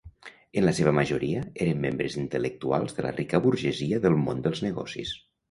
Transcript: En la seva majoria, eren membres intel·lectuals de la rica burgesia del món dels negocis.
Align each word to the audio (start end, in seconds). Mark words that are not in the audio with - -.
En 0.59 0.63
la 0.67 0.71
seva 0.77 0.93
majoria, 0.99 1.43
eren 1.65 1.83
membres 1.83 2.15
intel·lectuals 2.21 2.97
de 3.01 3.07
la 3.09 3.13
rica 3.19 3.43
burgesia 3.45 4.01
del 4.09 4.19
món 4.25 4.43
dels 4.49 4.65
negocis. 4.71 5.15